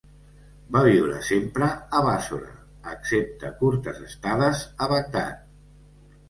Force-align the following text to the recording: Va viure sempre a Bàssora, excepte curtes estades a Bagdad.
Va 0.75 0.79
viure 0.85 1.17
sempre 1.27 1.67
a 1.99 2.01
Bàssora, 2.07 2.49
excepte 2.95 3.53
curtes 3.61 4.01
estades 4.09 4.65
a 4.87 4.91
Bagdad. 4.95 5.47